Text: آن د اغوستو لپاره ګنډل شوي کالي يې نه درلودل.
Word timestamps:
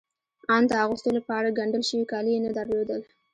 آن 0.55 0.63
د 0.69 0.71
اغوستو 0.83 1.09
لپاره 1.17 1.55
ګنډل 1.57 1.83
شوي 1.89 2.05
کالي 2.11 2.31
يې 2.35 2.39
نه 2.45 2.51
درلودل. 2.57 3.01